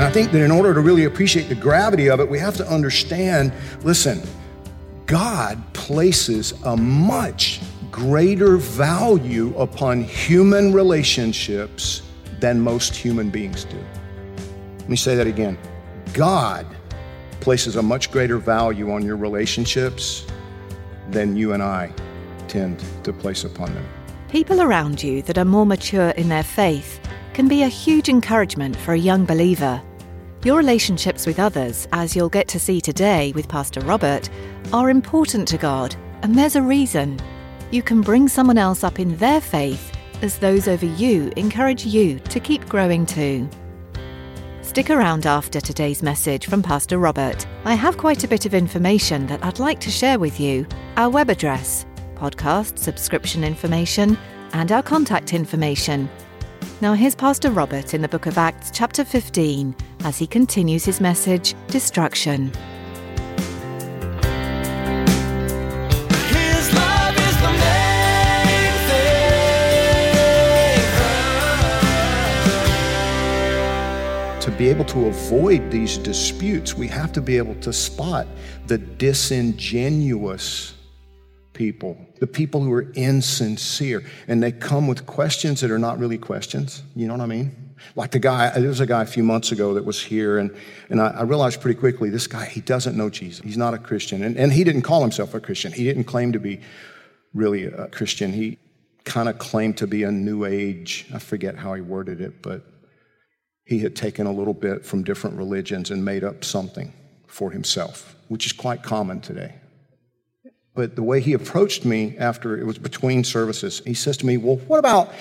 [0.00, 2.56] And I think that in order to really appreciate the gravity of it, we have
[2.56, 4.22] to understand listen,
[5.04, 12.00] God places a much greater value upon human relationships
[12.38, 13.76] than most human beings do.
[14.78, 15.58] Let me say that again.
[16.14, 16.64] God
[17.40, 20.26] places a much greater value on your relationships
[21.10, 21.92] than you and I
[22.48, 23.86] tend to place upon them.
[24.30, 28.74] People around you that are more mature in their faith can be a huge encouragement
[28.76, 29.82] for a young believer.
[30.42, 34.30] Your relationships with others, as you'll get to see today with Pastor Robert,
[34.72, 37.20] are important to God, and there's a reason.
[37.70, 42.18] You can bring someone else up in their faith as those over you encourage you
[42.20, 43.50] to keep growing too.
[44.62, 47.46] Stick around after today's message from Pastor Robert.
[47.66, 51.10] I have quite a bit of information that I'd like to share with you our
[51.10, 54.16] web address, podcast subscription information,
[54.54, 56.08] and our contact information.
[56.82, 60.98] Now, here's Pastor Robert in the book of Acts, chapter 15, as he continues his
[60.98, 62.46] message Destruction.
[66.30, 70.80] His love is the main thing.
[74.40, 78.26] to be able to avoid these disputes, we have to be able to spot
[78.68, 80.79] the disingenuous
[81.60, 86.16] people, the people who are insincere, and they come with questions that are not really
[86.16, 86.82] questions.
[86.96, 87.74] You know what I mean?
[87.96, 90.56] Like the guy, there was a guy a few months ago that was here, and,
[90.88, 93.44] and I, I realized pretty quickly this guy, he doesn't know Jesus.
[93.44, 94.22] He's not a Christian.
[94.22, 95.70] And, and he didn't call himself a Christian.
[95.70, 96.62] He didn't claim to be
[97.34, 98.32] really a Christian.
[98.32, 98.56] He
[99.04, 101.08] kind of claimed to be a new age.
[101.12, 102.64] I forget how he worded it, but
[103.66, 106.94] he had taken a little bit from different religions and made up something
[107.26, 109.59] for himself, which is quite common today.
[110.80, 114.38] But the way he approached me after it was between services, he says to me,
[114.38, 115.12] Well, what about,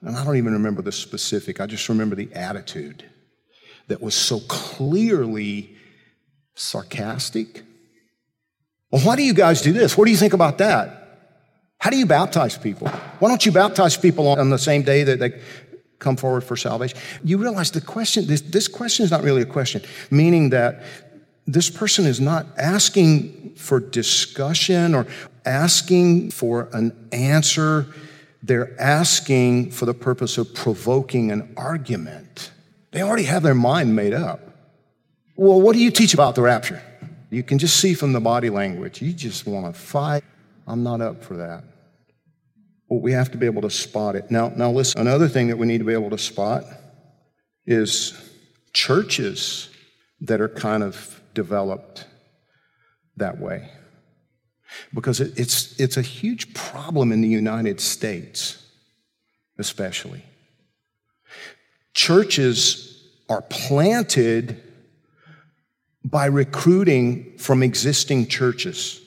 [0.00, 3.04] and I don't even remember the specific, I just remember the attitude
[3.88, 5.76] that was so clearly
[6.54, 7.64] sarcastic.
[8.90, 9.94] Well, why do you guys do this?
[9.94, 11.18] What do you think about that?
[11.76, 12.88] How do you baptize people?
[13.18, 15.38] Why don't you baptize people on the same day that they
[15.98, 16.96] come forward for salvation?
[17.22, 20.82] You realize the question, this, this question is not really a question, meaning that
[21.46, 25.06] this person is not asking for discussion or
[25.44, 27.86] asking for an answer.
[28.42, 32.50] They're asking for the purpose of provoking an argument.
[32.92, 34.40] They already have their mind made up.
[35.36, 36.82] Well, what do you teach about the rapture?
[37.30, 39.02] You can just see from the body language.
[39.02, 40.22] You just want to fight.
[40.66, 41.64] I'm not up for that.
[42.88, 44.30] Well, we have to be able to spot it.
[44.30, 46.64] Now, now listen, another thing that we need to be able to spot
[47.66, 48.14] is
[48.72, 49.68] churches
[50.20, 52.06] that are kind of developed
[53.16, 53.70] that way.
[54.92, 58.64] Because it, it's, it's a huge problem in the United States,
[59.58, 60.24] especially.
[61.92, 64.62] Churches are planted
[66.04, 69.00] by recruiting from existing churches.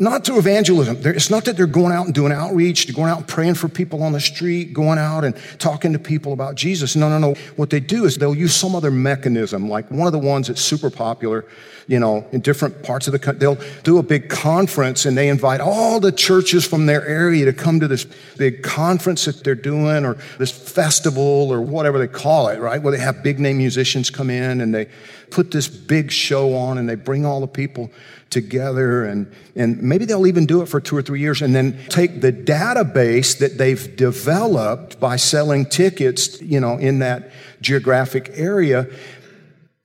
[0.00, 0.96] Not to evangelism.
[1.04, 3.68] It's not that they're going out and doing outreach, they're going out and praying for
[3.68, 6.96] people on the street, going out and talking to people about Jesus.
[6.96, 7.34] No, no, no.
[7.56, 10.62] What they do is they'll use some other mechanism, like one of the ones that's
[10.62, 11.44] super popular,
[11.86, 13.40] you know, in different parts of the country.
[13.40, 17.52] They'll do a big conference and they invite all the churches from their area to
[17.52, 18.06] come to this
[18.38, 22.80] big conference that they're doing or this festival or whatever they call it, right?
[22.80, 24.88] Where they have big name musicians come in and they
[25.30, 27.90] put this big show on and they bring all the people
[28.30, 31.78] together and, and maybe they'll even do it for two or three years and then
[31.88, 37.30] take the database that they've developed by selling tickets, you know, in that
[37.60, 38.86] geographic area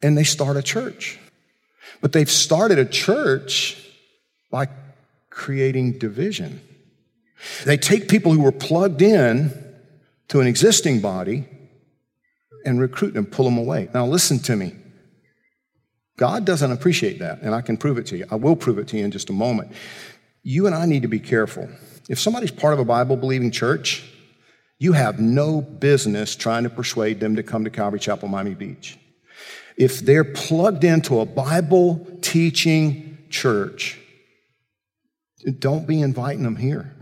[0.01, 1.19] and they start a church.
[2.01, 3.81] But they've started a church
[4.51, 4.67] by
[5.31, 6.61] creating division.
[7.65, 9.64] They take people who were plugged in
[10.29, 11.47] to an existing body
[12.65, 13.89] and recruit them, pull them away.
[13.93, 14.75] Now, listen to me.
[16.17, 18.25] God doesn't appreciate that, and I can prove it to you.
[18.31, 19.71] I will prove it to you in just a moment.
[20.43, 21.69] You and I need to be careful.
[22.09, 24.03] If somebody's part of a Bible believing church
[24.77, 28.97] You have no business trying to persuade them to come to Calvary Chapel, Miami Beach.
[29.77, 33.99] If they're plugged into a Bible teaching church,
[35.59, 36.93] don't be inviting them here.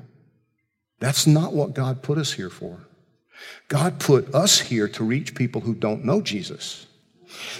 [1.00, 2.80] That's not what God put us here for.
[3.68, 6.88] God put us here to reach people who don't know Jesus.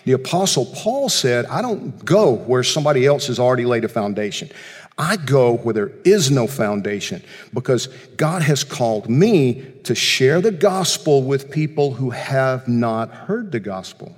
[0.06, 4.50] The Apostle Paul said, I don't go where somebody else has already laid a foundation.
[4.98, 7.88] I go where there is no foundation because
[8.18, 13.60] God has called me to share the gospel with people who have not heard the
[13.60, 14.16] gospel.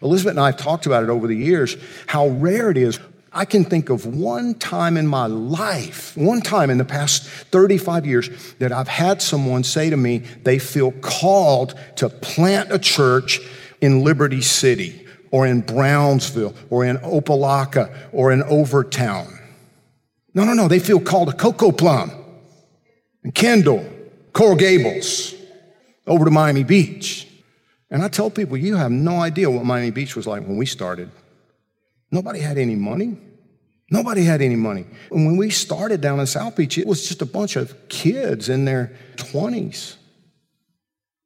[0.00, 1.76] Elizabeth and I have talked about it over the years,
[2.06, 3.00] how rare it is.
[3.34, 8.04] I can think of one time in my life, one time in the past 35
[8.04, 13.40] years, that I've had someone say to me they feel called to plant a church
[13.80, 19.38] in Liberty City or in Brownsville or in Opa-locka or in Overtown.
[20.34, 20.68] No, no, no.
[20.68, 22.14] They feel called to Cocoplum
[23.24, 23.84] and Kendall,
[24.34, 25.34] Coral Gables,
[26.06, 27.28] over to Miami Beach.
[27.90, 30.66] And I tell people, you have no idea what Miami Beach was like when we
[30.66, 31.10] started.
[32.12, 33.16] Nobody had any money.
[33.90, 34.86] Nobody had any money.
[35.10, 38.48] And when we started down in South Beach, it was just a bunch of kids
[38.48, 39.96] in their 20s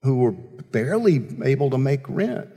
[0.02, 2.48] who were barely able to make rent.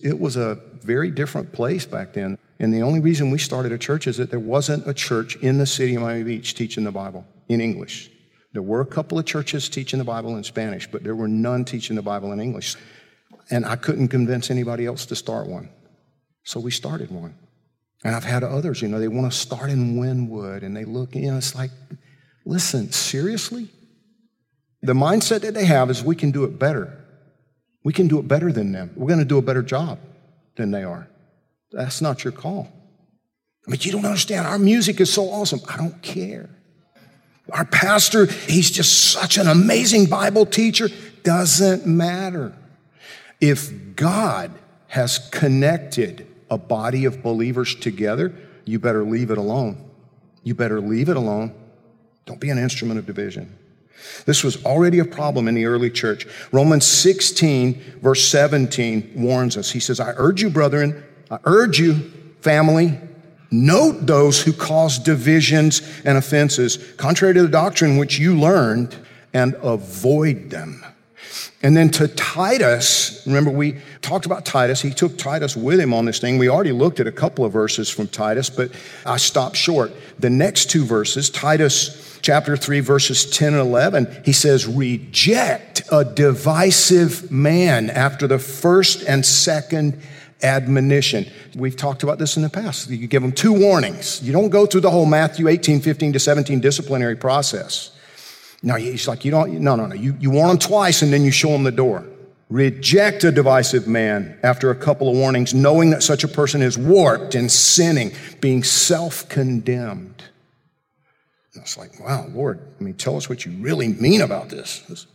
[0.00, 2.38] It was a very different place back then.
[2.58, 5.58] And the only reason we started a church is that there wasn't a church in
[5.58, 8.10] the city of Miami Beach teaching the Bible in English.
[8.52, 11.64] There were a couple of churches teaching the Bible in Spanish, but there were none
[11.64, 12.76] teaching the Bible in English.
[13.50, 15.70] And I couldn't convince anybody else to start one.
[16.44, 17.34] So we started one.
[18.04, 21.14] And I've had others, you know, they want to start in Wynwood and they look,
[21.14, 21.70] you know, it's like,
[22.44, 23.68] listen, seriously?
[24.82, 26.98] The mindset that they have is we can do it better.
[27.84, 28.90] We can do it better than them.
[28.96, 29.98] We're going to do a better job
[30.56, 31.08] than they are.
[31.70, 32.68] That's not your call.
[33.66, 34.46] I mean, you don't understand.
[34.46, 35.60] Our music is so awesome.
[35.68, 36.50] I don't care.
[37.52, 40.88] Our pastor, he's just such an amazing Bible teacher.
[41.22, 42.52] Doesn't matter.
[43.40, 44.52] If God
[44.88, 48.34] has connected a body of believers together,
[48.66, 49.90] you better leave it alone.
[50.44, 51.54] You better leave it alone.
[52.26, 53.56] Don't be an instrument of division.
[54.26, 56.26] This was already a problem in the early church.
[56.52, 59.70] Romans 16, verse 17, warns us.
[59.70, 61.94] He says, I urge you, brethren, I urge you,
[62.40, 63.00] family,
[63.50, 68.94] note those who cause divisions and offenses, contrary to the doctrine which you learned,
[69.32, 70.84] and avoid them.
[71.62, 74.82] And then to Titus, remember we talked about Titus.
[74.82, 76.38] He took Titus with him on this thing.
[76.38, 78.72] We already looked at a couple of verses from Titus, but
[79.06, 79.92] I stopped short.
[80.18, 86.04] The next two verses, Titus chapter 3, verses 10 and 11, he says, Reject a
[86.04, 90.00] divisive man after the first and second
[90.42, 91.26] admonition.
[91.54, 92.90] We've talked about this in the past.
[92.90, 94.22] You give them two warnings.
[94.22, 97.92] You don't go through the whole Matthew 18, 15 to 17 disciplinary process.
[98.62, 99.94] No, he's like, you don't, no, no, no.
[99.94, 102.04] You, you warn them twice and then you show them the door.
[102.48, 106.76] Reject a divisive man after a couple of warnings, knowing that such a person is
[106.76, 110.22] warped and sinning, being self condemned.
[111.54, 114.80] It's like, wow, Lord, I mean, tell us what you really mean about this.
[114.80, 115.06] this.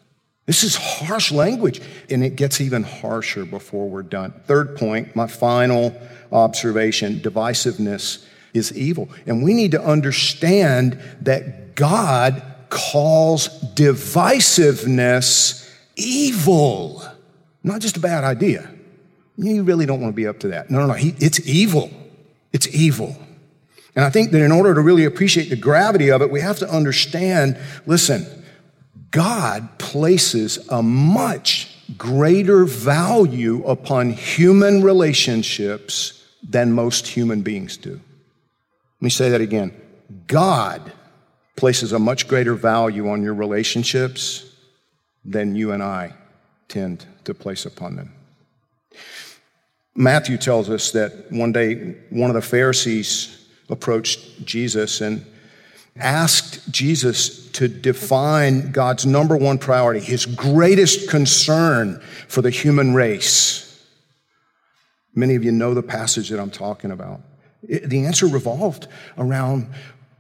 [0.48, 4.34] This is harsh language, and it gets even harsher before we're done.
[4.46, 5.94] Third point, my final
[6.32, 9.10] observation divisiveness is evil.
[9.26, 15.64] And we need to understand that God calls divisiveness
[15.96, 17.04] evil,
[17.64, 18.70] not just a bad idea.
[19.38, 20.70] You really don't want to be up to that.
[20.72, 20.94] No, no, no.
[20.94, 21.92] He, it's evil.
[22.52, 23.16] It's evil.
[23.96, 26.60] And I think that in order to really appreciate the gravity of it, we have
[26.60, 28.26] to understand listen,
[29.12, 37.92] God places a much greater value upon human relationships than most human beings do.
[37.92, 38.02] Let
[39.02, 39.74] me say that again.
[40.28, 40.92] God
[41.58, 44.56] places a much greater value on your relationships
[45.26, 46.14] than you and I
[46.70, 48.14] tend to place upon them.
[49.96, 55.26] Matthew tells us that one day one of the Pharisees approached Jesus and
[56.00, 63.84] asked Jesus to define God's number one priority, his greatest concern for the human race.
[65.16, 67.22] Many of you know the passage that I'm talking about.
[67.68, 68.88] It, the answer revolved
[69.18, 69.72] around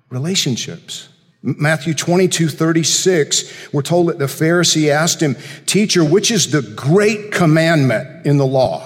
[0.10, 1.10] relationships.
[1.47, 7.31] Matthew 22, 36, we're told that the Pharisee asked him, Teacher, which is the great
[7.31, 8.85] commandment in the law?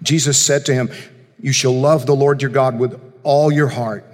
[0.00, 0.88] Jesus said to him,
[1.40, 4.04] You shall love the Lord your God with all your heart,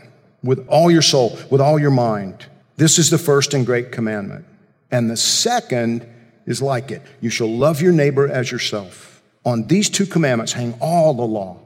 [0.43, 2.47] with all your soul, with all your mind.
[2.79, 4.47] This is the first and great commandment.
[4.91, 6.09] And the second
[6.47, 9.23] is like it you shall love your neighbor as yourself.
[9.45, 11.59] On these two commandments hang all the law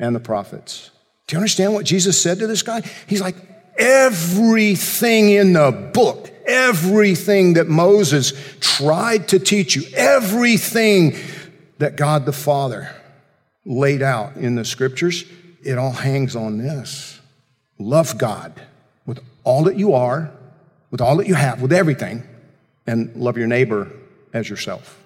[0.00, 0.90] and the prophets.
[1.28, 2.80] Do you understand what Jesus said to this guy?
[3.06, 3.36] He's like,
[3.76, 11.16] everything in the book Everything that Moses tried to teach you, everything
[11.78, 12.94] that God the Father
[13.64, 15.24] laid out in the scriptures,
[15.62, 17.18] it all hangs on this.
[17.78, 18.60] Love God
[19.06, 20.30] with all that you are,
[20.90, 22.22] with all that you have, with everything,
[22.86, 23.90] and love your neighbor
[24.34, 25.02] as yourself.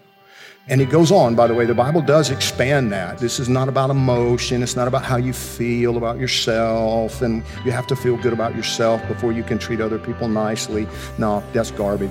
[0.70, 3.16] And it goes on, by the way, the Bible does expand that.
[3.16, 7.70] This is not about emotion, it's not about how you feel about yourself, and you
[7.70, 10.86] have to feel good about yourself before you can treat other people nicely.
[11.16, 12.10] No, that's garbage.